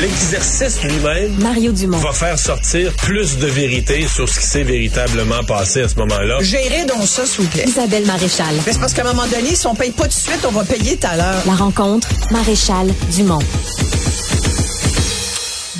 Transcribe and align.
L'exercice 0.00 0.80
lui-même 0.84 1.34
Mario 1.42 1.72
Dumont. 1.72 1.98
va 1.98 2.12
faire 2.12 2.38
sortir 2.38 2.92
plus 2.94 3.36
de 3.38 3.48
vérité 3.48 4.06
sur 4.06 4.28
ce 4.28 4.38
qui 4.38 4.46
s'est 4.46 4.62
véritablement 4.62 5.42
passé 5.42 5.82
à 5.82 5.88
ce 5.88 5.96
moment-là. 5.96 6.38
Gérez 6.40 6.84
donc 6.86 7.02
ça, 7.04 7.26
s'il 7.26 7.44
vous 7.44 7.50
plaît. 7.50 7.64
Isabelle 7.66 8.06
Maréchal. 8.06 8.46
Mais 8.64 8.72
c'est 8.72 8.78
parce 8.78 8.94
qu'à 8.94 9.02
un 9.02 9.12
moment 9.12 9.26
donné, 9.26 9.56
si 9.56 9.66
on 9.66 9.74
paye 9.74 9.90
pas 9.90 10.04
tout 10.04 10.10
de 10.10 10.14
suite, 10.14 10.46
on 10.46 10.52
va 10.52 10.62
payer 10.64 10.96
tout 10.98 11.06
à 11.08 11.16
l'heure. 11.16 11.42
La 11.46 11.54
rencontre, 11.54 12.08
Maréchal 12.30 12.86
Dumont. 13.16 13.40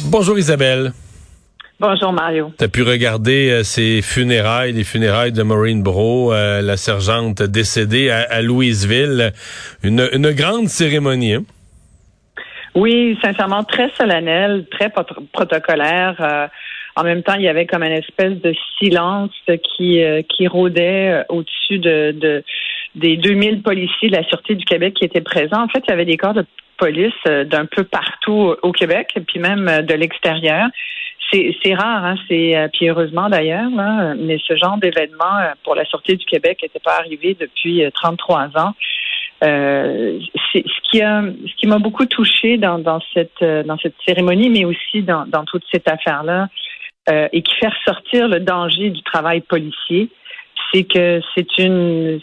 Bonjour 0.06 0.36
Isabelle. 0.36 0.92
Bonjour 1.78 2.12
Mario. 2.12 2.50
Tu 2.58 2.64
as 2.64 2.68
pu 2.68 2.82
regarder 2.82 3.50
euh, 3.50 3.62
ces 3.62 4.02
funérailles, 4.02 4.72
les 4.72 4.82
funérailles 4.82 5.30
de 5.30 5.44
Maureen 5.44 5.80
Bro, 5.80 6.32
euh, 6.32 6.60
la 6.60 6.76
sergente 6.76 7.40
décédée 7.42 8.10
à, 8.10 8.22
à 8.22 8.42
Louisville. 8.42 9.32
Une, 9.84 10.08
une 10.12 10.32
grande 10.32 10.68
cérémonie. 10.68 11.34
Hein? 11.34 11.44
Oui, 12.78 13.18
sincèrement, 13.20 13.64
très 13.64 13.90
solennel, 13.98 14.64
très 14.70 14.88
protocolaire. 15.32 16.14
Euh, 16.20 16.46
en 16.94 17.02
même 17.02 17.24
temps, 17.24 17.34
il 17.34 17.42
y 17.42 17.48
avait 17.48 17.66
comme 17.66 17.82
une 17.82 17.90
espèce 17.90 18.40
de 18.40 18.54
silence 18.78 19.32
qui, 19.64 20.00
euh, 20.00 20.22
qui 20.22 20.46
rôdait 20.46 21.10
euh, 21.10 21.24
au-dessus 21.28 21.80
de, 21.80 22.12
de, 22.12 22.44
des 22.94 23.16
2000 23.16 23.62
policiers 23.62 24.10
de 24.10 24.16
la 24.16 24.22
Sûreté 24.28 24.54
du 24.54 24.64
Québec 24.64 24.94
qui 24.94 25.04
étaient 25.04 25.20
présents. 25.20 25.64
En 25.64 25.66
fait, 25.66 25.82
il 25.88 25.90
y 25.90 25.92
avait 25.92 26.04
des 26.04 26.16
corps 26.16 26.34
de 26.34 26.46
police 26.76 27.24
d'un 27.26 27.66
peu 27.66 27.82
partout 27.82 28.54
au 28.62 28.70
Québec, 28.70 29.12
puis 29.26 29.40
même 29.40 29.82
de 29.82 29.94
l'extérieur. 29.94 30.68
C'est, 31.32 31.74
rare, 31.74 32.04
hein, 32.04 32.14
c'est 32.28 32.54
puis 32.72 32.88
heureusement 32.88 33.28
d'ailleurs, 33.28 33.68
mais 34.16 34.38
ce 34.46 34.56
genre 34.56 34.78
d'événement 34.78 35.52
pour 35.64 35.74
la 35.74 35.84
Sûreté 35.84 36.14
du 36.14 36.24
Québec 36.24 36.60
n'était 36.62 36.78
pas 36.78 36.96
arrivé 36.98 37.36
depuis 37.38 37.84
euh, 37.84 37.90
33 37.90 38.50
ans. 38.56 38.74
Euh, 39.44 40.18
ce 40.52 41.56
qui 41.60 41.66
m'a 41.66 41.78
beaucoup 41.78 42.06
touché 42.06 42.56
dans, 42.56 42.78
dans 42.78 43.00
cette 43.14 43.40
euh, 43.42 43.62
dans 43.62 43.78
cette 43.78 43.94
cérémonie, 44.04 44.50
mais 44.50 44.64
aussi 44.64 45.02
dans, 45.02 45.26
dans 45.26 45.44
toute 45.44 45.62
cette 45.72 45.88
affaire-là, 45.88 46.48
euh, 47.08 47.28
et 47.32 47.42
qui 47.42 47.54
fait 47.56 47.68
ressortir 47.68 48.26
le 48.28 48.40
danger 48.40 48.90
du 48.90 49.02
travail 49.02 49.40
policier, 49.42 50.08
c'est 50.72 50.84
que 50.84 51.20
c'est 51.34 51.58
une 51.58 52.20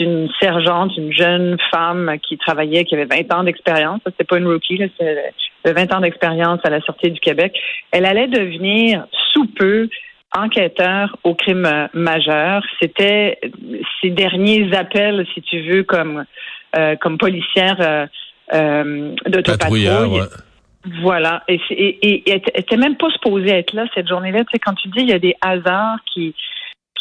une 0.00 0.28
sergente, 0.38 0.96
une 0.98 1.12
jeune 1.12 1.56
femme 1.70 2.16
qui 2.22 2.36
travaillait, 2.36 2.84
qui 2.84 2.94
avait 2.94 3.06
20 3.06 3.32
ans 3.34 3.42
d'expérience. 3.42 4.00
C'était 4.04 4.24
pas 4.24 4.38
une 4.38 4.46
rookie, 4.46 4.76
là, 4.76 4.86
c'est- 4.98 5.32
elle 5.64 5.70
avait 5.70 5.86
20 5.86 5.96
ans 5.96 6.00
d'expérience 6.00 6.60
à 6.64 6.70
la 6.70 6.80
Sûreté 6.82 7.10
du 7.10 7.20
Québec. 7.20 7.58
Elle 7.90 8.04
allait 8.04 8.28
devenir 8.28 9.06
sous 9.32 9.46
peu 9.46 9.88
enquêteur 10.36 11.16
au 11.24 11.34
crime 11.34 11.66
euh, 11.66 11.88
majeur. 11.92 12.62
C'était 12.80 13.38
ses 14.00 14.10
derniers 14.10 14.72
appels, 14.76 15.26
si 15.34 15.42
tu 15.42 15.60
veux, 15.62 15.82
comme 15.82 16.24
euh, 16.76 16.96
comme 16.96 17.18
policière 17.18 17.76
euh, 17.80 18.06
euh, 18.54 19.14
d'autopatrouille. 19.26 19.88
ouais. 19.88 20.26
Voilà. 21.02 21.42
Et, 21.46 21.60
et, 21.70 22.32
et, 22.32 22.76
même 22.76 22.96
pas 22.96 23.10
supposée 23.10 23.50
être 23.50 23.74
là 23.74 23.84
cette 23.94 24.08
journée-là. 24.08 24.40
Tu 24.40 24.52
sais, 24.52 24.58
quand 24.58 24.74
tu 24.74 24.88
dis 24.88 25.00
il 25.00 25.10
y 25.10 25.12
a 25.12 25.18
des 25.18 25.36
hasards 25.42 25.98
qui 26.12 26.34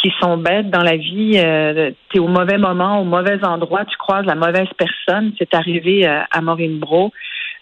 qui 0.01 0.11
sont 0.21 0.37
bêtes 0.37 0.69
dans 0.69 0.81
la 0.81 0.95
vie, 0.95 1.33
euh, 1.35 1.91
tu 2.09 2.17
es 2.17 2.19
au 2.19 2.27
mauvais 2.29 2.57
moment, 2.57 3.01
au 3.01 3.03
mauvais 3.03 3.43
endroit, 3.43 3.83
tu 3.83 3.97
croises 3.97 4.25
la 4.25 4.35
mauvaise 4.35 4.69
personne. 4.77 5.33
C'est 5.37 5.53
arrivé 5.53 6.07
euh, 6.07 6.21
à 6.31 6.41
Maureen 6.41 6.79
Bro. 6.79 7.11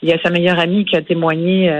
Il 0.03 0.09
y 0.09 0.13
a 0.13 0.21
sa 0.21 0.29
meilleure 0.29 0.59
amie 0.59 0.85
qui 0.85 0.95
a 0.95 1.01
témoigné 1.01 1.71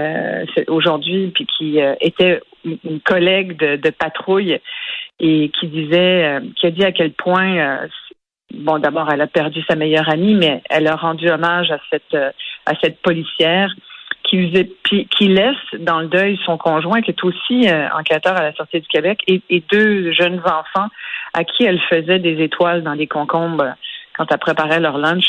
aujourd'hui, 0.66 1.30
puis 1.32 1.46
qui 1.46 1.78
était 2.00 2.40
une 2.64 3.00
collègue 3.00 3.56
de, 3.56 3.76
de 3.76 3.90
patrouille 3.90 4.58
et 5.20 5.50
qui 5.50 5.68
disait, 5.68 6.40
qui 6.56 6.66
a 6.66 6.70
dit 6.72 6.84
à 6.84 6.90
quel 6.90 7.12
point, 7.12 7.86
bon, 8.54 8.78
d'abord, 8.78 9.10
elle 9.12 9.20
a 9.20 9.26
perdu 9.26 9.62
sa 9.68 9.76
meilleure 9.76 10.08
amie, 10.08 10.34
mais 10.34 10.62
elle 10.70 10.86
a 10.86 10.96
rendu 10.96 11.28
hommage 11.28 11.70
à 11.70 11.78
cette 11.90 12.14
euh, 12.14 12.30
à 12.66 12.74
cette 12.80 13.00
policière 13.00 13.72
qui, 14.28 15.08
qui 15.08 15.28
laisse 15.28 15.56
dans 15.80 16.00
le 16.00 16.08
deuil 16.08 16.38
son 16.44 16.58
conjoint, 16.58 17.00
qui 17.00 17.10
est 17.10 17.24
aussi 17.24 17.68
euh, 17.68 17.88
enquêteur 17.98 18.36
à 18.36 18.42
la 18.42 18.52
Sûreté 18.52 18.80
du 18.80 18.88
Québec, 18.88 19.20
et, 19.26 19.62
deux 19.72 20.12
jeunes 20.12 20.40
enfants 20.40 20.88
à 21.34 21.44
qui 21.44 21.64
elle 21.64 21.80
faisait 21.88 22.18
des 22.18 22.42
étoiles 22.42 22.82
dans 22.82 22.96
des 22.96 23.06
concombres 23.06 23.74
quand 24.16 24.26
elle 24.30 24.38
préparait 24.38 24.80
leur 24.80 24.98
lunch. 24.98 25.26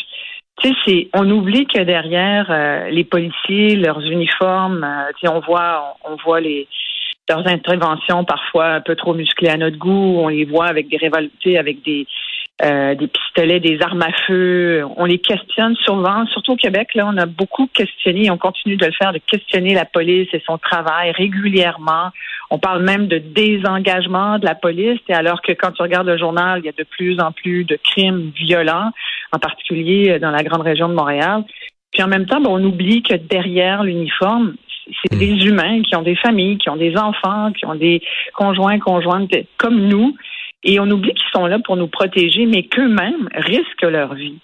Tu 0.62 0.74
sais, 0.86 1.10
on 1.14 1.30
oublie 1.30 1.66
que 1.68 1.82
derrière 1.82 2.48
euh, 2.50 2.90
les 2.90 3.06
policiers, 3.06 3.76
leurs 3.76 4.02
uniformes, 4.02 4.84
euh, 4.84 5.30
on 5.30 5.40
voit, 5.40 5.96
on, 6.04 6.14
on 6.14 6.16
voit 6.18 6.42
les 6.42 6.68
leurs 7.30 7.48
interventions 7.48 8.26
parfois 8.26 8.74
un 8.74 8.82
peu 8.82 8.96
trop 8.96 9.14
musclées 9.14 9.50
à 9.50 9.58
notre 9.58 9.78
goût. 9.78 10.20
On 10.20 10.30
les 10.30 10.46
voit 10.46 10.66
avec 10.66 10.90
des 10.90 10.98
révoltés, 10.98 11.60
avec 11.60 11.84
des 11.84 12.08
euh, 12.64 12.96
des 12.96 13.08
pistolets, 13.08 13.60
des 13.60 13.82
armes 13.82 14.02
à 14.02 14.12
feu. 14.28 14.84
On 14.98 15.06
les 15.06 15.20
questionne 15.20 15.76
souvent, 15.78 16.26
surtout 16.28 16.54
au 16.54 16.56
Québec. 16.56 16.94
Là, 16.96 17.08
on 17.08 17.18
a 17.18 17.26
beaucoup 17.26 17.68
questionné, 17.68 18.26
et 18.26 18.32
on 18.32 18.38
continue 18.38 18.76
de 18.76 18.86
le 18.86 18.92
faire, 18.92 19.14
de 19.14 19.20
questionner 19.20 19.74
la 19.74 19.86
police 19.86 20.28
et 20.34 20.42
son 20.46 20.58
travail 20.58 21.12
régulièrement. 21.12 22.10
On 22.50 22.60
parle 22.60 22.84
même 22.84 23.08
de 23.08 23.18
désengagement 23.18 24.40
de 24.40 24.46
la 24.46 24.56
police, 24.56 25.00
et 25.08 25.14
alors 25.14 25.42
que 25.42 25.52
quand 25.54 25.72
tu 25.72 25.82
regardes 25.82 26.08
le 26.08 26.18
journal, 26.18 26.60
il 26.62 26.66
y 26.66 26.70
a 26.70 26.74
de 26.78 26.84
plus 26.84 27.20
en 27.20 27.32
plus 27.32 27.64
de 27.64 27.78
crimes 27.82 28.32
violents, 28.36 28.92
en 29.32 29.40
particulier 29.40 30.20
dans 30.20 30.32
la 30.32 30.44
grande 30.44 30.62
région 30.62 30.90
de 30.90 30.94
Montréal. 30.94 31.44
Puis 31.92 32.04
en 32.04 32.08
même 32.08 32.26
temps, 32.26 32.42
ben, 32.42 32.50
on 32.50 32.64
oublie 32.64 33.02
que 33.02 33.16
derrière 33.16 33.84
l'uniforme, 33.84 34.56
c'est 35.02 35.16
Mm. 35.16 35.20
des 35.20 35.46
humains 35.46 35.82
qui 35.82 35.96
ont 35.96 36.02
des 36.02 36.16
familles, 36.16 36.58
qui 36.58 36.70
ont 36.70 36.76
des 36.76 36.98
enfants, 36.98 37.52
qui 37.52 37.66
ont 37.66 37.76
des 37.76 38.02
conjoints, 38.34 38.80
conjointes 38.80 39.32
comme 39.58 39.80
nous. 39.88 40.16
Et 40.64 40.80
on 40.80 40.90
oublie 40.90 41.14
qu'ils 41.14 41.32
sont 41.34 41.46
là 41.46 41.58
pour 41.64 41.78
nous 41.78 41.88
protéger, 41.88 42.46
mais 42.46 42.64
qu'eux-mêmes 42.64 43.30
risquent 43.34 43.84
leur 43.84 44.14
vie. 44.14 44.40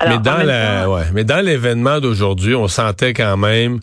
Alors, 0.00 0.16
mais 0.18 0.22
dans 0.22 0.38
la, 0.44 0.84
temps- 0.84 0.94
ouais, 0.94 1.02
mais 1.12 1.24
dans 1.24 1.44
l'événement 1.44 2.00
d'aujourd'hui, 2.00 2.54
on 2.54 2.68
sentait 2.68 3.12
quand 3.12 3.36
même, 3.36 3.80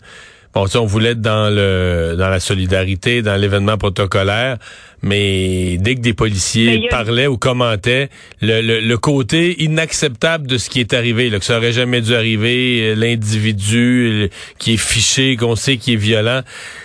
sais, 0.66 0.78
on 0.78 0.86
voulait 0.86 1.10
être 1.10 1.20
dans 1.20 1.50
le, 1.54 2.14
dans 2.16 2.28
la 2.30 2.40
solidarité, 2.40 3.20
dans 3.20 3.36
l'événement 3.36 3.76
protocolaire, 3.76 4.56
mais 5.02 5.76
dès 5.78 5.94
que 5.96 6.00
des 6.00 6.14
policiers 6.14 6.86
a- 6.86 6.88
parlaient 6.88 7.26
ou 7.26 7.36
commentaient, 7.36 8.08
le, 8.40 8.62
le, 8.62 8.80
le 8.80 8.98
côté 8.98 9.62
inacceptable 9.62 10.46
de 10.46 10.56
ce 10.56 10.70
qui 10.70 10.80
est 10.80 10.94
arrivé, 10.94 11.28
là, 11.28 11.38
que 11.38 11.44
ça 11.44 11.58
aurait 11.58 11.72
jamais 11.72 12.00
dû 12.00 12.14
arriver, 12.14 12.80
euh, 12.82 12.94
l'individu 12.94 14.24
euh, 14.24 14.28
qui 14.58 14.74
est 14.74 14.76
fiché, 14.78 15.36
qu'on 15.36 15.56
sait 15.56 15.76
qui 15.76 15.92
est 15.92 15.96
violent, 15.96 16.40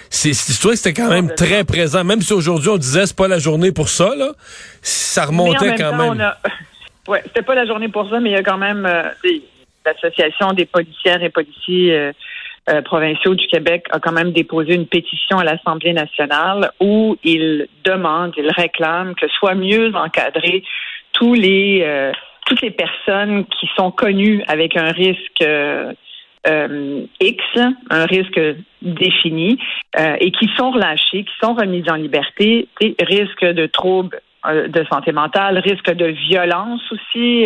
c'est, 0.09 0.31
que 0.31 0.75
c'était 0.75 0.93
quand 0.93 1.09
même 1.09 1.33
très 1.33 1.63
présent, 1.63 2.03
même 2.03 2.21
si 2.21 2.33
aujourd'hui 2.33 2.69
on 2.69 2.77
disait 2.77 3.05
c'est 3.05 3.15
pas 3.15 3.29
la 3.29 3.39
journée 3.39 3.71
pour 3.71 3.87
ça, 3.89 4.13
là, 4.17 4.33
ça 4.81 5.25
remontait 5.25 5.65
même 5.67 5.77
quand 5.77 5.91
temps, 5.91 5.97
même. 5.97 6.17
on 6.17 6.19
a- 6.19 6.37
Ouais, 7.07 7.23
c'était 7.25 7.41
pas 7.41 7.55
la 7.55 7.65
journée 7.65 7.87
pour 7.89 8.07
ça, 8.09 8.19
mais 8.19 8.29
il 8.29 8.33
y 8.33 8.37
a 8.37 8.43
quand 8.43 8.59
même 8.59 8.85
euh, 8.85 9.03
des- 9.23 9.41
l'association 9.85 10.53
des 10.53 10.65
policières 10.65 11.23
et 11.23 11.29
policiers 11.29 11.95
euh, 11.95 12.11
euh, 12.71 12.81
provinciaux 12.81 13.35
du 13.35 13.47
Québec 13.47 13.85
a 13.91 13.99
quand 13.99 14.11
même 14.11 14.31
déposé 14.31 14.75
une 14.75 14.87
pétition 14.87 15.39
à 15.39 15.43
l'Assemblée 15.43 15.93
nationale 15.93 16.71
où 16.79 17.17
ils 17.23 17.67
demandent, 17.83 18.33
ils 18.37 18.49
réclament 18.49 19.13
que 19.15 19.27
soit 19.27 19.55
mieux 19.55 19.93
encadrés 19.95 20.63
tous 21.11 21.33
les 21.33 21.81
euh, 21.83 22.11
toutes 22.45 22.61
les 22.61 22.71
personnes 22.71 23.45
qui 23.45 23.69
sont 23.75 23.91
connues 23.91 24.43
avec 24.47 24.77
un 24.77 24.91
risque 24.91 25.41
euh, 25.41 25.93
X, 27.19 27.43
un 27.89 28.05
risque 28.05 28.39
défini, 28.81 29.59
et 30.19 30.31
qui 30.31 30.49
sont 30.57 30.71
relâchés, 30.71 31.23
qui 31.23 31.33
sont 31.39 31.53
remises 31.53 31.87
en 31.87 31.95
liberté, 31.95 32.67
risque 32.99 33.45
de 33.45 33.67
troubles 33.67 34.19
de 34.43 34.83
santé 34.91 35.11
mentale, 35.11 35.59
risque 35.59 35.93
de 35.93 36.07
violence 36.07 36.81
aussi. 36.91 37.45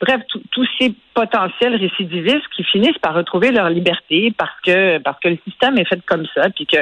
Bref, 0.00 0.20
tous 0.52 0.68
ces 0.80 0.94
potentiels 1.14 1.76
récidivistes 1.76 2.48
qui 2.54 2.64
finissent 2.64 2.98
par 2.98 3.14
retrouver 3.14 3.50
leur 3.50 3.68
liberté 3.70 4.32
parce 4.36 4.58
que 4.64 4.98
parce 4.98 5.18
que 5.20 5.28
le 5.28 5.38
système 5.46 5.78
est 5.78 5.88
fait 5.88 6.00
comme 6.06 6.26
ça, 6.34 6.48
puis 6.50 6.66
que 6.66 6.78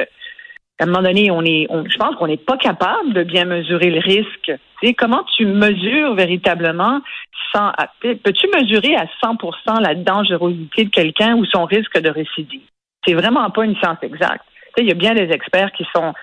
à 0.79 0.83
un 0.83 0.85
moment 0.85 1.01
donné, 1.01 1.31
on 1.31 1.41
est, 1.43 1.65
on- 1.69 1.85
je 1.89 1.97
pense 1.97 2.15
qu'on 2.17 2.27
n'est 2.27 2.37
pas 2.37 2.57
capable 2.57 3.11
de 3.13 3.23
bien 3.23 3.45
mesurer 3.45 3.89
le 3.89 3.99
risque. 3.99 4.51
Tu 4.79 4.87
sais, 4.87 4.93
comment 4.93 5.23
tu 5.35 5.45
mesures 5.47 6.13
véritablement 6.13 7.01
sans, 7.51 7.71
tu 8.01 8.09
sais, 8.09 8.15
peux-tu 8.15 8.47
mesurer 8.55 8.95
à 8.95 9.07
100% 9.23 9.81
la 9.81 9.95
dangerosité 9.95 10.83
de 10.85 10.89
quelqu'un 10.91 11.35
ou 11.35 11.45
son 11.45 11.65
risque 11.65 11.99
de 11.99 12.11
récidive? 12.11 12.61
C'est 13.07 13.15
vraiment 13.15 13.49
pas 13.49 13.65
une 13.65 13.75
science 13.77 13.97
exacte. 14.03 14.45
Il 14.77 14.85
y 14.85 14.91
a 14.91 14.93
bien 14.93 15.15
des 15.15 15.31
experts 15.31 15.71
qui 15.71 15.83
sont 15.95 16.13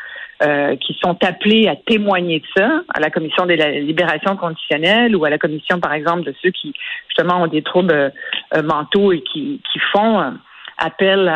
euh, 0.45 0.77
qui 0.77 0.95
sont 1.03 1.17
appelés 1.25 1.69
à 1.69 1.77
témoigner 1.77 2.41
de 2.41 2.47
ça 2.57 2.83
à 2.93 3.01
la 3.01 3.09
commission 3.09 3.47
des 3.47 3.57
la- 3.57 3.71
libérations 3.71 4.37
conditionnelles 4.37 5.17
ou 5.17 5.25
à 5.25 5.31
la 5.31 5.39
commission, 5.39 5.81
par 5.81 5.93
exemple, 5.95 6.25
de 6.25 6.35
ceux 6.43 6.51
qui 6.51 6.75
justement 7.09 7.43
ont 7.43 7.47
des 7.47 7.63
troubles 7.63 8.13
euh, 8.55 8.63
mentaux 8.63 9.13
et 9.13 9.23
qui, 9.23 9.63
qui 9.73 9.79
font 9.93 10.21
euh, 10.21 10.31
appel 10.77 11.33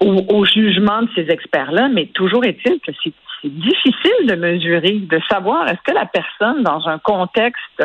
au, 0.00 0.44
jugement 0.44 1.02
de 1.02 1.08
ces 1.14 1.30
experts-là. 1.30 1.88
Mais 1.92 2.06
toujours 2.06 2.44
est-il 2.44 2.80
que 2.80 2.92
c'est 3.02 3.12
difficile 3.44 4.26
de 4.26 4.34
mesurer, 4.34 4.92
de 4.92 5.20
savoir 5.30 5.68
est-ce 5.68 5.82
que 5.84 5.94
la 5.94 6.06
personne, 6.06 6.62
dans 6.62 6.88
un 6.88 6.98
contexte 6.98 7.84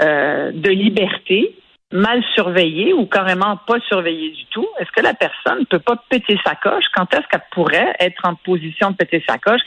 de 0.00 0.70
liberté, 0.70 1.54
mal 1.92 2.22
surveillée 2.34 2.92
ou 2.92 3.06
carrément 3.06 3.56
pas 3.66 3.78
surveillée 3.88 4.30
du 4.30 4.44
tout, 4.46 4.66
est-ce 4.78 4.90
que 4.92 5.02
la 5.02 5.14
personne 5.14 5.60
ne 5.60 5.64
peut 5.64 5.78
pas 5.78 5.96
péter 6.08 6.38
sa 6.44 6.54
coche? 6.54 6.84
Quand 6.94 7.12
est-ce 7.14 7.26
qu'elle 7.28 7.42
pourrait 7.50 7.94
être 8.00 8.22
en 8.24 8.34
position 8.34 8.90
de 8.90 8.96
péter 8.96 9.22
sa 9.28 9.38
coche? 9.38 9.60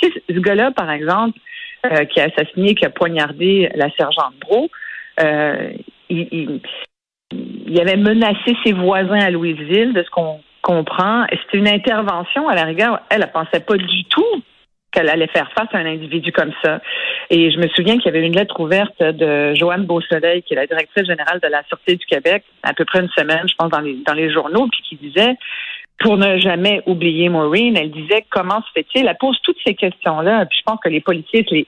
Tu 0.00 0.12
ce 0.28 0.38
gars-là, 0.38 0.70
par 0.70 0.90
exemple, 0.90 1.38
euh, 1.86 2.04
qui 2.04 2.20
a 2.20 2.24
assassiné, 2.24 2.74
qui 2.74 2.84
a 2.86 2.90
poignardé 2.90 3.70
la 3.74 3.90
sergente 3.90 4.34
Bro, 4.40 4.68
euh, 5.20 5.72
il, 6.08 6.28
il- 6.32 6.60
il 7.66 7.80
avait 7.80 7.96
menacé 7.96 8.56
ses 8.64 8.72
voisins 8.72 9.18
à 9.20 9.30
Louisville, 9.30 9.92
de 9.94 10.02
ce 10.02 10.10
qu'on 10.10 10.40
comprend. 10.60 11.24
C'était 11.30 11.58
une 11.58 11.68
intervention, 11.68 12.48
à 12.48 12.54
la 12.54 12.64
rigueur, 12.64 13.00
elle 13.10 13.22
ne 13.22 13.26
pensait 13.26 13.60
pas 13.60 13.76
du 13.76 14.04
tout 14.04 14.42
qu'elle 14.92 15.08
allait 15.08 15.28
faire 15.28 15.50
face 15.52 15.68
à 15.72 15.78
un 15.78 15.86
individu 15.86 16.32
comme 16.32 16.52
ça. 16.62 16.80
Et 17.30 17.50
je 17.50 17.58
me 17.58 17.68
souviens 17.68 17.96
qu'il 17.96 18.06
y 18.12 18.16
avait 18.16 18.26
une 18.26 18.36
lettre 18.36 18.60
ouverte 18.60 19.00
de 19.00 19.54
Joanne 19.54 19.84
Beausoleil, 19.84 20.42
qui 20.42 20.52
est 20.52 20.56
la 20.56 20.66
directrice 20.66 21.06
générale 21.06 21.40
de 21.42 21.48
la 21.48 21.62
Sûreté 21.64 21.96
du 21.96 22.06
Québec, 22.06 22.44
à 22.62 22.74
peu 22.74 22.84
près 22.84 23.00
une 23.00 23.08
semaine, 23.10 23.48
je 23.48 23.54
pense, 23.56 23.70
dans 23.70 23.80
les, 23.80 23.96
dans 24.06 24.14
les 24.14 24.30
journaux, 24.30 24.68
puis 24.70 24.82
qui 24.82 24.96
disait, 24.96 25.34
pour 25.98 26.16
ne 26.16 26.38
jamais 26.38 26.82
oublier 26.86 27.28
Maureen, 27.28 27.76
elle 27.76 27.90
disait 27.90 28.24
comment 28.30 28.60
se 28.62 28.70
fait-il? 28.74 29.06
Elle 29.06 29.16
pose 29.18 29.38
toutes 29.42 29.58
ces 29.64 29.74
questions-là, 29.74 30.46
puis 30.46 30.58
je 30.58 30.64
pense 30.64 30.80
que 30.82 30.88
les 30.88 31.00
policiers 31.00 31.46
les, 31.50 31.66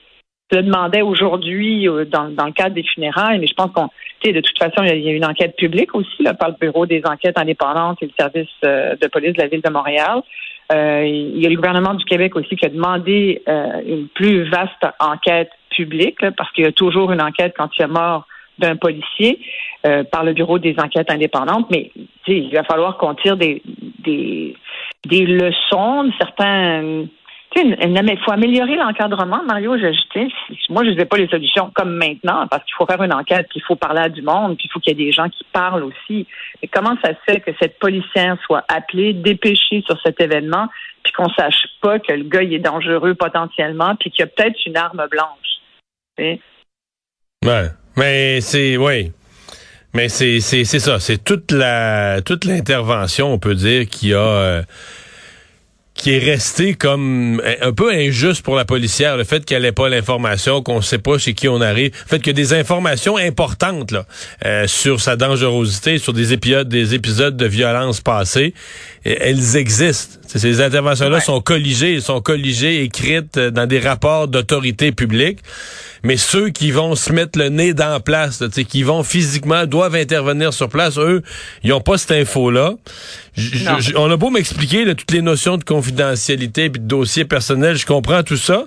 le 0.53 0.63
demandaient 0.63 1.03
aujourd'hui 1.03 1.89
euh, 1.89 2.05
dans, 2.05 2.29
dans 2.29 2.47
le 2.47 2.53
cadre 2.53 2.75
des 2.75 2.83
funérailles, 2.83 3.39
mais 3.39 3.47
je 3.47 3.55
pense 3.55 3.71
qu'on, 3.73 3.89
tu 4.21 4.29
sais, 4.29 4.33
de 4.33 4.41
toute 4.41 4.59
façon, 4.59 4.83
il 4.85 5.03
y 5.03 5.09
a 5.09 5.13
une 5.13 5.25
enquête 5.25 5.57
publique 5.57 5.95
aussi 5.95 6.23
là, 6.23 6.35
par 6.35 6.51
le 6.51 6.57
Bureau 6.61 6.87
des 6.87 7.03
enquêtes 7.05 7.39
indépendantes 7.39 8.03
et 8.03 8.07
le 8.07 8.13
service 8.19 8.49
euh, 8.65 8.95
de 9.01 9.07
police 9.09 9.33
de 9.35 9.43
la 9.43 9.49
Ville 9.49 9.63
de 9.63 9.71
Montréal. 9.71 10.23
Euh, 10.73 11.05
il 11.07 11.43
y 11.43 11.47
a 11.47 11.51
le 11.51 11.57
gouvernement 11.57 11.95
du 11.95 12.05
Québec 12.05 12.37
aussi 12.37 12.57
qui 12.57 12.65
a 12.65 12.71
demandé 12.71 13.43
euh, 13.49 13.83
une 13.87 14.09
plus 14.09 14.49
vaste 14.49 14.85
enquête 14.99 15.51
publique, 15.71 16.19
parce 16.37 16.51
qu'il 16.53 16.65
y 16.65 16.67
a 16.67 16.73
toujours 16.73 17.13
une 17.13 17.21
enquête 17.21 17.55
quand 17.57 17.69
il 17.77 17.83
y 17.83 17.85
a 17.85 17.89
mort 17.89 18.27
d'un 18.59 18.77
policier 18.77 19.41
euh, 19.85 20.05
par 20.05 20.25
le 20.25 20.33
Bureau 20.33 20.59
des 20.59 20.77
enquêtes 20.79 21.11
indépendantes, 21.11 21.69
mais 21.71 21.91
il 22.27 22.55
va 22.55 22.63
falloir 22.63 22.97
qu'on 22.99 23.15
tire 23.15 23.37
des, 23.37 23.63
des, 23.99 24.57
des 25.05 25.27
leçons, 25.27 26.11
certains 26.19 27.07
il 27.57 28.19
faut 28.25 28.33
améliorer 28.33 28.77
l'encadrement, 28.77 29.43
Mario. 29.45 29.77
Je, 29.79 29.87
moi, 30.71 30.85
je 30.85 30.91
ne 30.91 30.99
sais 30.99 31.05
pas 31.05 31.17
les 31.17 31.29
solutions 31.29 31.71
comme 31.75 31.95
maintenant, 31.97 32.47
parce 32.49 32.65
qu'il 32.65 32.75
faut 32.75 32.87
faire 32.87 33.03
une 33.03 33.13
enquête, 33.13 33.47
puis 33.49 33.61
il 33.61 33.67
faut 33.67 33.77
parler 33.77 34.01
à 34.01 34.09
du 34.09 34.23
monde, 34.23 34.57
puis 34.57 34.67
il 34.69 34.73
faut 34.73 34.81
qu'il 34.81 34.97
y 34.97 35.01
ait 35.01 35.07
des 35.07 35.13
gens 35.13 35.29
qui 35.29 35.45
parlent 35.53 35.85
aussi. 35.85 36.27
Comment 36.73 36.97
ça 37.03 37.11
se 37.11 37.33
fait 37.33 37.41
que 37.41 37.51
cette 37.61 37.79
policière 37.79 38.37
soit 38.45 38.65
appelée, 38.69 39.13
dépêchée 39.13 39.83
sur 39.87 40.01
cet 40.03 40.21
événement, 40.21 40.69
puis 41.03 41.13
qu'on 41.13 41.29
sache 41.31 41.67
pas 41.81 41.99
que 41.99 42.13
le 42.13 42.25
gars 42.25 42.43
il 42.43 42.55
est 42.55 42.59
dangereux 42.59 43.15
potentiellement, 43.15 43.95
puis 43.97 44.11
qu'il 44.11 44.25
y 44.25 44.25
a 44.25 44.27
peut-être 44.27 44.59
une 44.67 44.77
arme 44.77 45.07
blanche. 45.11 46.41
Mais 47.97 48.41
c'est 48.41 48.77
oui. 48.77 49.13
Mais 49.93 50.09
c'est 50.09 50.41
ça, 50.41 50.99
c'est 50.99 51.23
toute 51.23 51.53
la 51.53 52.21
toute 52.23 52.45
l'intervention, 52.45 53.33
on 53.33 53.39
peut 53.39 53.55
dire, 53.55 53.87
qui 53.87 54.13
a 54.13 54.19
euh, 54.19 54.63
qui 56.05 56.17
est 56.17 56.19
resté 56.19 56.75
comme 56.75 57.41
un 57.63 57.73
peu 57.73 57.91
injuste 57.91 58.43
pour 58.43 58.57
la 58.57 58.67
policière, 58.67 59.17
le 59.17 59.25
fait 59.25 59.43
qu'elle 59.43 59.63
n'ait 59.63 59.73
pas 59.73 59.89
l'information, 59.89 60.63
qu'on 60.63 60.77
ne 60.77 60.83
sait 60.83 60.99
pas 60.99 61.17
chez 61.17 61.33
qui 61.33 61.49
on 61.49 61.63
arrive, 61.63 61.93
le 61.95 62.09
fait 62.09 62.19
que 62.19 62.31
des 62.31 62.53
informations 62.53 63.17
importantes 63.17 63.91
là, 63.91 64.05
euh, 64.45 64.67
sur 64.67 65.01
sa 65.01 65.17
dangerosité, 65.17 65.97
sur 65.97 66.13
des 66.13 66.35
épisodes, 66.35 66.69
des 66.69 66.93
épisodes 66.93 67.39
de 67.39 67.47
violence 67.47 68.03
passés, 68.03 68.53
elles 69.07 69.57
existent. 69.57 70.19
Ces 70.27 70.61
interventions-là 70.61 71.21
sont 71.21 71.41
colligées, 71.41 71.99
sont 72.03 72.21
colligées, 72.21 72.83
écrites 72.83 73.39
dans 73.39 73.67
des 73.67 73.79
rapports 73.79 74.29
d'autorité 74.29 74.93
publique. 74.93 75.39
Mais 76.05 76.19
ceux 76.19 76.51
qui 76.51 76.71
vont 76.71 76.95
se 76.95 77.13
mettre 77.13 77.39
le 77.39 77.49
nez 77.49 77.73
dans 77.73 77.89
la 77.89 78.01
place, 78.01 78.45
qui 78.69 78.83
vont 78.83 79.03
physiquement, 79.03 79.65
doivent 79.65 79.95
intervenir 79.95 80.53
sur 80.53 80.69
place, 80.69 80.99
eux, 80.99 81.23
ils 81.63 81.71
n'ont 81.71 81.81
pas 81.81 81.97
cette 81.97 82.13
info-là. 82.13 82.75
On 83.97 84.11
a 84.11 84.17
beau 84.17 84.31
m'expliquer 84.31 84.85
toutes 84.95 85.11
les 85.11 85.23
notions 85.23 85.57
de 85.57 85.65
confidentialité 85.65 86.67
et 86.67 86.69
de 86.69 86.79
dossier 86.79 87.25
personnel, 87.25 87.77
je 87.77 87.87
comprends 87.87 88.23
tout 88.23 88.37
ça. 88.37 88.65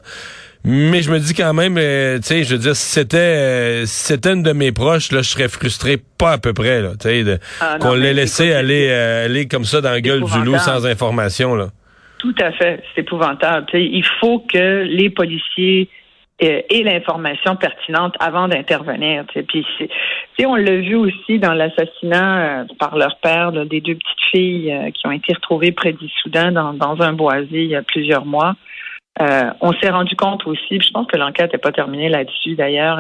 Mais 0.64 1.02
je 1.02 1.12
me 1.12 1.20
dis 1.20 1.34
quand 1.34 1.54
même, 1.54 1.78
euh, 1.78 2.18
tu 2.18 2.24
sais, 2.24 2.44
je 2.44 2.56
veux 2.56 2.60
dire, 2.60 2.76
si 2.76 2.90
c'était, 2.90 3.18
euh, 3.18 3.86
c'était 3.86 4.34
une 4.34 4.44
de 4.44 4.52
mes 4.52 4.74
proches, 4.74 5.12
là, 5.12 5.22
je 5.22 5.30
serais 5.30 5.48
frustré, 5.48 5.98
pas 6.18 6.34
à 6.34 6.38
peu 6.40 6.52
près, 6.52 6.82
là, 6.82 6.92
tu 7.00 7.08
sais, 7.08 7.40
ah, 7.62 7.78
qu'on 7.80 7.94
l'ait 7.94 8.14
laissé 8.14 8.52
aller, 8.52 8.90
euh, 8.90 9.26
aller 9.26 9.48
comme 9.48 9.64
ça 9.64 9.80
dans 9.80 9.92
la 9.92 10.02
gueule 10.02 10.24
du 10.24 10.44
loup 10.44 10.58
sans 10.58 10.86
information, 10.86 11.56
là. 11.56 11.68
Tout 12.18 12.36
à 12.42 12.52
fait, 12.52 12.84
c'est 12.94 13.02
épouvantable. 13.02 13.68
il 13.76 14.04
faut 14.20 14.40
que 14.52 14.84
les 14.84 15.12
policiers 15.12 15.88
et 16.40 16.84
l'information 16.84 17.56
pertinente 17.56 18.16
avant 18.20 18.48
d'intervenir. 18.48 19.26
Puis, 19.26 19.66
on 20.46 20.56
l'a 20.56 20.76
vu 20.76 20.96
aussi 20.96 21.40
dans 21.40 21.54
l'assassinat 21.54 22.66
par 22.78 22.96
leur 22.96 23.18
père 23.18 23.52
des 23.52 23.82
deux 23.82 23.96
petites 23.96 24.30
filles 24.32 24.92
qui 24.94 25.08
ont 25.08 25.12
été 25.12 25.34
retrouvées 25.34 25.72
près 25.72 25.94
du 25.94 26.08
Soudan 26.22 26.52
dans, 26.52 26.74
dans 26.74 27.02
un 27.02 27.14
boisier 27.14 27.64
il 27.64 27.70
y 27.70 27.76
a 27.76 27.82
plusieurs 27.82 28.26
mois. 28.26 28.56
Euh, 29.22 29.50
on 29.62 29.74
s'est 29.74 29.90
rendu 29.90 30.16
compte 30.16 30.46
aussi, 30.46 30.80
je 30.80 30.92
pense 30.92 31.08
que 31.08 31.18
l'enquête 31.18 31.52
n'est 31.52 31.60
pas 31.60 31.72
terminée 31.72 32.10
là-dessus 32.10 32.56
d'ailleurs, 32.56 33.00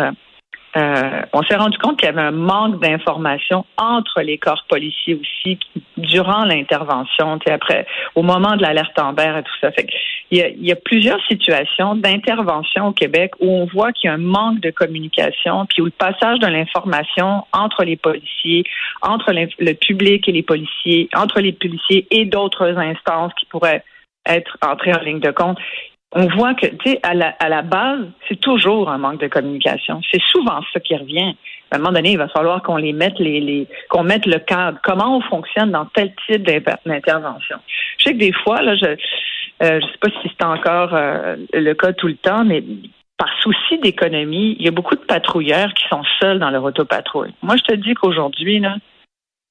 euh, 0.76 1.22
on 1.34 1.42
s'est 1.44 1.56
rendu 1.56 1.78
compte 1.78 1.98
qu'il 1.98 2.08
y 2.08 2.12
avait 2.12 2.22
un 2.22 2.32
manque 2.32 2.82
d'information 2.82 3.66
entre 3.78 4.22
les 4.22 4.38
corps 4.38 4.66
policiers 4.68 5.16
aussi 5.16 5.58
durant 5.96 6.44
l'intervention, 6.44 7.40
après, 7.50 7.88
au 8.16 8.22
moment 8.22 8.56
de 8.56 8.62
l'alerte 8.62 8.98
Amber 9.00 9.34
et 9.40 9.44
tout 9.44 9.58
ça. 9.62 9.72
Fait 9.72 9.88
il, 10.30 10.38
y 10.38 10.42
a, 10.42 10.50
il 10.50 10.66
y 10.66 10.72
a 10.72 10.76
plusieurs 10.76 11.24
situations 11.28 11.96
d'intervention 11.96 12.88
au 12.88 12.92
Québec 12.92 13.32
où 13.40 13.50
on 13.50 13.66
voit 13.66 13.92
qu'il 13.94 14.10
y 14.10 14.12
a 14.12 14.16
un 14.16 14.18
manque 14.18 14.60
de 14.60 14.70
communication, 14.70 15.66
puis 15.66 15.82
où 15.82 15.86
le 15.86 15.92
passage 15.92 16.40
de 16.40 16.48
l'information 16.48 17.46
entre 17.54 17.84
les 17.84 17.96
policiers, 17.96 18.64
entre 19.02 19.32
le 19.32 19.74
public 19.74 20.28
et 20.28 20.32
les 20.32 20.44
policiers, 20.44 21.10
entre 21.16 21.40
les 21.40 21.54
policiers 21.54 22.08
et 22.12 22.26
d'autres 22.26 22.78
instances 22.78 23.34
qui 23.40 23.46
pourraient 23.46 23.84
être 24.28 24.58
entrées 24.62 24.94
en 24.94 25.00
ligne 25.00 25.20
de 25.20 25.32
compte 25.32 25.58
on 26.14 26.28
voit 26.28 26.54
que, 26.54 26.68
tu 26.68 26.92
sais, 26.92 27.00
à 27.04 27.14
la, 27.14 27.30
à 27.40 27.50
la 27.50 27.62
base, 27.62 28.06
c'est 28.28 28.40
toujours 28.40 28.90
un 28.90 28.98
manque 28.98 29.20
de 29.20 29.28
communication. 29.28 30.02
C'est 30.12 30.22
souvent 30.32 30.62
ça 30.74 30.80
qui 30.80 30.96
revient. 30.96 31.36
À 31.70 31.76
un 31.76 31.80
moment 31.80 31.92
donné, 31.92 32.12
il 32.12 32.18
va 32.18 32.30
falloir 32.30 32.62
qu'on 32.64 32.78
les 32.78 32.94
mette 32.94 33.20
les, 33.20 33.42
les 33.42 33.68
qu'on 33.90 34.04
mette 34.04 34.26
le 34.26 34.40
cadre. 34.40 34.80
Comment 34.84 35.18
on 35.18 35.22
fonctionne 35.22 35.72
dans 35.72 35.86
tel 35.86 36.14
type 36.26 36.44
d'intervention? 36.86 37.58
Je 37.98 38.06
sais 38.06 38.14
que 38.14 38.20
des 38.20 38.32
fois, 38.32 38.62
là, 38.62 38.76
je 38.76 38.86
euh, 38.86 39.80
je 39.82 39.86
sais 39.86 39.98
pas 40.00 40.10
si 40.22 40.30
c'est 40.30 40.46
encore 40.46 40.94
euh, 40.94 41.36
le 41.52 41.74
cas 41.74 41.92
tout 41.92 42.08
le 42.08 42.16
temps, 42.16 42.46
mais 42.46 42.64
par 43.18 43.30
souci 43.42 43.80
d'économie, 43.80 44.56
il 44.60 44.66
y 44.66 44.68
a 44.68 44.72
beaucoup 44.72 44.96
de 44.96 45.02
patrouilleurs 45.02 45.74
qui 45.74 45.88
sont 45.90 46.04
seuls 46.22 46.40
dans 46.40 46.52
leur 46.52 46.64
autopatrouille. 46.64 47.34
Moi, 47.42 47.56
je 47.58 47.64
te 47.64 47.76
dis 47.76 47.96
qu'aujourd'hui, 47.96 48.60
là, 48.60 48.76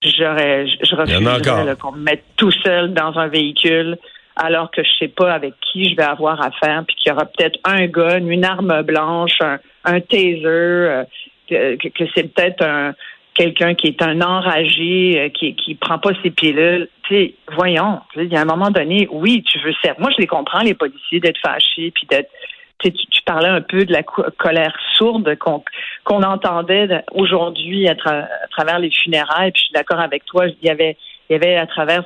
j'aurais, 0.02 0.66
je 0.68 0.94
refuserais 0.94 1.76
qu'on 1.76 1.92
me 1.92 2.02
mette 2.02 2.24
tout 2.36 2.52
seul 2.52 2.94
dans 2.94 3.18
un 3.18 3.26
véhicule 3.26 3.98
alors 4.36 4.70
que 4.70 4.82
je 4.82 4.90
sais 4.98 5.08
pas 5.08 5.32
avec 5.32 5.54
qui 5.60 5.90
je 5.90 5.96
vais 5.96 6.04
avoir 6.04 6.40
affaire, 6.40 6.84
puis 6.86 6.94
qu'il 6.96 7.10
y 7.10 7.14
aura 7.14 7.24
peut-être 7.24 7.58
un 7.64 7.86
gun, 7.86 8.26
une 8.26 8.44
arme 8.44 8.82
blanche, 8.82 9.38
un, 9.84 10.00
taser, 10.00 10.44
euh, 10.44 11.04
que, 11.48 12.04
c'est 12.14 12.32
peut-être 12.34 12.62
un 12.62 12.94
quelqu'un 13.34 13.74
qui 13.74 13.88
est 13.88 14.02
un 14.02 14.20
enragé, 14.22 15.20
euh, 15.20 15.28
qui 15.28 15.54
qui 15.54 15.74
prend 15.74 15.98
pas 15.98 16.10
ses 16.22 16.30
pilules. 16.30 16.88
Tu 17.08 17.34
voyons, 17.54 18.00
il 18.16 18.32
y 18.32 18.36
a 18.36 18.40
un 18.40 18.46
moment 18.46 18.70
donné, 18.70 19.08
oui, 19.10 19.42
tu 19.42 19.58
veux 19.60 19.74
servir. 19.82 20.00
Moi, 20.00 20.10
je 20.16 20.20
les 20.20 20.26
comprends, 20.26 20.60
les 20.60 20.74
policiers, 20.74 21.20
d'être 21.20 21.40
fâchés, 21.40 21.90
puis 21.94 22.06
d'être 22.08 22.30
tu, 22.78 22.92
tu, 22.92 23.22
parlais 23.24 23.48
un 23.48 23.62
peu 23.62 23.84
de 23.86 23.92
la 23.92 24.02
colère 24.02 24.76
sourde 24.96 25.36
qu'on 25.38 26.22
entendait 26.22 27.02
aujourd'hui 27.12 27.88
à, 27.88 27.94
travers 27.94 28.78
les 28.78 28.90
funérailles. 28.90 29.50
Puis 29.52 29.62
je 29.62 29.66
suis 29.66 29.72
d'accord 29.72 30.00
avec 30.00 30.26
toi. 30.26 30.46
Il 30.46 30.66
y 30.66 30.68
avait 30.68 30.96
il 31.28 31.32
y 31.32 31.36
avait 31.36 31.56
à 31.56 31.66
travers 31.66 32.04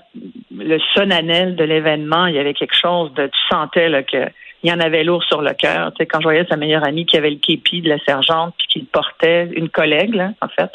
le 0.60 0.78
sonanel 0.94 1.56
de 1.56 1.64
l'événement, 1.64 2.26
il 2.26 2.34
y 2.34 2.38
avait 2.38 2.54
quelque 2.54 2.76
chose 2.76 3.12
de, 3.14 3.26
tu 3.26 3.40
sentais 3.48 3.88
là, 3.88 4.02
que 4.02 4.28
y 4.62 4.72
en 4.72 4.80
avait 4.80 5.04
lourd 5.04 5.24
sur 5.24 5.40
le 5.40 5.54
cœur. 5.54 5.92
Tu 5.92 5.98
sais, 5.98 6.06
quand 6.06 6.20
je 6.20 6.24
voyais 6.24 6.44
sa 6.48 6.56
meilleure 6.56 6.86
amie 6.86 7.06
qui 7.06 7.16
avait 7.16 7.30
le 7.30 7.38
képi 7.38 7.80
de 7.80 7.88
la 7.88 7.98
sergente 8.00 8.54
puis 8.58 8.66
qui 8.68 8.78
le 8.80 8.86
portait, 8.86 9.48
une 9.54 9.70
collègue 9.70 10.14
là, 10.14 10.32
en 10.42 10.48
fait, 10.48 10.70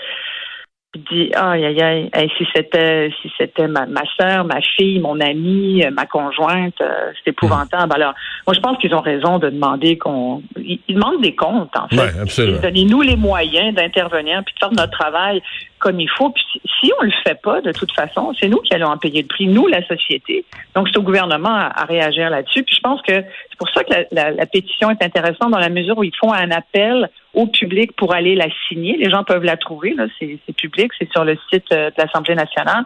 dit 1.11 1.31
aïe 1.35 1.65
aïe 1.65 2.09
aïe 2.11 2.31
si 2.37 2.47
c'était 2.55 3.11
si 3.21 3.31
c'était 3.37 3.67
ma, 3.67 3.85
soeur, 4.17 4.45
ma 4.45 4.61
fille, 4.61 4.99
mon 4.99 5.19
amie, 5.19 5.83
ma 5.91 6.05
conjointe, 6.05 6.79
euh, 6.81 7.11
c'est 7.23 7.31
épouvantable. 7.31 7.93
Alors 7.93 8.13
moi 8.47 8.53
je 8.53 8.59
pense 8.59 8.77
qu'ils 8.77 8.95
ont 8.95 9.01
raison 9.01 9.39
de 9.39 9.49
demander 9.49 9.97
qu'on 9.97 10.41
ils, 10.87 10.95
demandent 10.95 11.21
des 11.21 11.35
comptes 11.35 11.75
en 11.77 11.87
fait. 11.87 12.61
Donnez-nous 12.61 13.01
les 13.01 13.15
moyens 13.15 13.73
d'intervenir 13.73 14.43
puis 14.45 14.53
de 14.55 14.59
faire 14.59 14.71
notre 14.71 14.97
travail 14.97 15.41
comme 15.79 15.99
il 15.99 16.09
faut. 16.09 16.29
Puis 16.29 16.43
si 16.79 16.91
on 16.99 17.03
le 17.03 17.11
fait 17.23 17.39
pas 17.41 17.61
de 17.61 17.71
toute 17.71 17.91
façon, 17.91 18.33
c'est 18.39 18.47
nous 18.47 18.59
qui 18.59 18.73
allons 18.73 18.87
en 18.87 18.97
payer 18.97 19.21
le 19.21 19.27
prix, 19.27 19.47
nous 19.47 19.67
la 19.67 19.85
société. 19.87 20.45
Donc 20.73 20.87
c'est 20.89 20.97
au 20.97 21.03
gouvernement 21.03 21.55
à, 21.55 21.85
réagir 21.85 22.29
là-dessus. 22.29 22.63
Puis 22.63 22.75
je 22.75 22.81
pense 22.81 23.01
que 23.01 23.13
c'est 23.13 23.57
pour 23.57 23.69
ça 23.69 23.83
que 23.83 23.93
la, 24.11 24.31
la 24.31 24.45
pétition 24.45 24.89
est 24.89 25.03
intéressante 25.03 25.51
dans 25.51 25.59
la 25.59 25.69
mesure 25.69 25.97
où 25.97 26.03
ils 26.03 26.15
font 26.15 26.33
un 26.33 26.51
appel 26.51 27.09
au 27.35 27.47
public 27.47 27.91
pour 27.95 28.13
aller 28.13 28.35
la 28.35 28.47
signer. 28.67 28.97
Les 28.97 29.09
gens 29.09 29.23
peuvent 29.23 29.43
la 29.43 29.57
trouver, 29.57 29.93
là, 29.93 30.05
c'est, 30.17 30.39
public, 30.55 30.91
c'est 30.97 31.11
sur 31.11 31.25
le 31.25 31.37
site 31.51 31.65
euh, 31.71 31.89
de 31.89 31.95
l'Assemblée 31.97 32.35
nationale. 32.35 32.85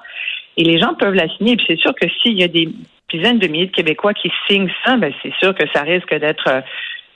Et 0.57 0.63
les 0.63 0.79
gens 0.79 0.95
peuvent 0.95 1.13
la 1.13 1.29
signer. 1.37 1.55
Puis 1.55 1.65
c'est 1.67 1.79
sûr 1.79 1.93
que 1.93 2.07
s'il 2.21 2.37
y 2.37 2.43
a 2.43 2.47
des 2.47 2.67
dizaines 3.11 3.39
de 3.39 3.47
milliers 3.47 3.67
de 3.67 3.71
Québécois 3.71 4.13
qui 4.13 4.31
signent 4.47 4.71
ça, 4.83 4.97
ben 4.97 5.13
c'est 5.21 5.33
sûr 5.35 5.55
que 5.55 5.63
ça 5.73 5.83
risque 5.83 6.13
d'être 6.13 6.63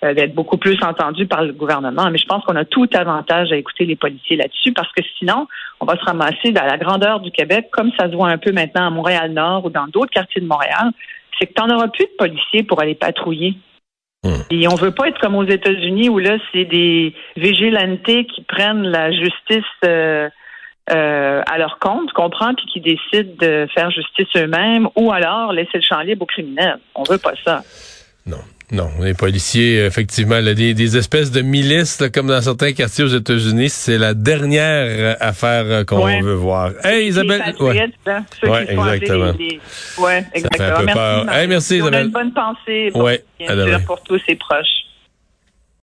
euh, 0.03 0.13
d'être 0.13 0.36
beaucoup 0.36 0.57
plus 0.57 0.77
entendu 0.83 1.25
par 1.27 1.43
le 1.43 1.53
gouvernement. 1.53 2.10
Mais 2.12 2.17
je 2.17 2.25
pense 2.25 2.43
qu'on 2.43 2.55
a 2.55 2.65
tout 2.65 2.89
avantage 2.93 3.51
à 3.51 3.55
écouter 3.55 3.86
les 3.86 3.95
policiers 3.95 4.36
là-dessus 4.36 4.74
parce 4.74 4.91
que 4.91 5.03
sinon, 5.17 5.48
on 5.79 5.86
va 5.86 5.95
se 5.95 6.03
ramasser 6.03 6.51
dans 6.51 6.65
la 6.65 6.77
grandeur 6.77 7.19
du 7.22 7.31
Québec, 7.31 7.69
comme 7.72 7.91
ça 7.98 8.10
se 8.10 8.15
voit 8.15 8.29
un 8.29 8.38
peu 8.38 8.51
maintenant 8.51 8.88
à 8.88 8.89
Montréal-Nord 8.89 9.65
ou 9.65 9.69
dans 9.69 9.88
d'autres 9.88 10.12
quartiers 10.12 10.41
de 10.41 10.48
Montréal, 10.48 10.91
c'est 11.39 11.48
que 11.48 11.53
tu 11.53 11.62
n'en 11.62 11.75
auras 11.75 11.88
plus 11.88 12.05
de 12.05 12.15
policiers 12.17 12.63
pour 12.63 12.81
aller 12.81 12.95
patrouiller. 12.95 13.55
Hmm. 14.24 14.41
Et 14.51 14.67
on 14.67 14.75
veut 14.75 14.91
pas 14.91 15.07
être 15.07 15.19
comme 15.19 15.36
aux 15.36 15.48
États-Unis 15.48 16.10
où 16.10 16.19
là, 16.19 16.38
c'est 16.51 16.65
des 16.65 17.13
vigilantés 17.38 18.25
qui 18.25 18.41
prennent 18.41 18.83
la 18.83 19.12
justice 19.12 19.63
euh, 19.86 20.29
euh, 20.89 21.41
à 21.50 21.57
leur 21.57 21.79
compte, 21.79 22.12
comprends, 22.12 22.53
puis 22.55 22.65
qui 22.65 22.81
décident 22.81 23.33
de 23.39 23.67
faire 23.74 23.89
justice 23.91 24.27
eux-mêmes, 24.36 24.89
ou 24.98 25.12
alors 25.13 25.53
laisser 25.53 25.77
le 25.77 25.81
champ 25.81 26.01
libre 26.01 26.24
aux 26.24 26.25
criminels. 26.25 26.79
On 26.93 27.03
veut 27.03 27.17
pas 27.17 27.33
ça. 27.45 27.62
Non. 28.25 28.37
Non, 28.71 28.89
les 29.01 29.13
policiers, 29.13 29.85
effectivement, 29.85 30.39
là, 30.39 30.55
des, 30.55 30.73
des, 30.73 30.97
espèces 30.97 31.29
de 31.29 31.41
milices, 31.41 31.99
là, 32.01 32.09
comme 32.09 32.27
dans 32.27 32.41
certains 32.41 32.71
quartiers 32.71 33.03
aux 33.03 33.07
États-Unis, 33.09 33.69
c'est 33.69 33.99
la 33.99 34.15
dernière 34.15 35.15
affaire 35.19 35.85
qu'on 35.85 36.05
Ouais. 36.05 36.21
veut 36.21 36.33
voir. 36.33 36.71
Hey, 36.83 37.07
Isabelle. 37.09 37.43
Les 37.59 37.63
Ouais. 37.63 37.79
hein, 38.07 38.23
Ouais, 38.41 38.63
exactement. 38.63 39.33
les- 39.37 39.59
Ouais, 39.99 40.21
fait 40.21 40.27
un 40.27 40.31
exactement. 40.33 40.77
peu 40.79 40.85
merci, 40.85 40.93
peur. 40.95 41.29
Hey, 41.33 41.47
merci, 41.47 41.73
On 41.73 41.75
a 41.75 41.79
Isabelle. 41.89 42.05
une 42.05 42.11
bonne 42.11 42.33
pensée, 42.33 42.91
bien 43.47 43.67
sûr, 43.67 43.85
pour 43.85 44.01
tous 44.01 44.19
ses 44.25 44.35
proches. 44.35 44.65